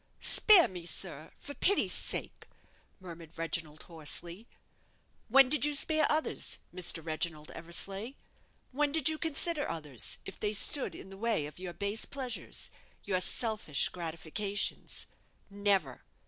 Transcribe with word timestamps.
"Spare 0.19 0.67
me, 0.67 0.83
sir, 0.87 1.29
for 1.37 1.53
pity's 1.53 1.93
sake," 1.93 2.47
murmured 2.99 3.37
Reginald, 3.37 3.83
hoarsely. 3.83 4.47
"When 5.27 5.47
did 5.47 5.63
you 5.63 5.75
spare 5.75 6.07
others, 6.09 6.57
Mr. 6.73 7.05
Reginald 7.05 7.51
Eversleigh? 7.51 8.13
When 8.71 8.91
did 8.91 9.09
you 9.09 9.19
consider 9.19 9.69
others, 9.69 10.17
if 10.25 10.39
they 10.39 10.53
stood 10.53 10.95
in 10.95 11.11
the 11.11 11.17
way 11.17 11.45
of 11.45 11.59
your 11.59 11.73
base 11.73 12.05
pleasures, 12.05 12.71
your 13.03 13.19
selfish 13.19 13.89
gratifications? 13.89 15.05
Never! 15.51 16.03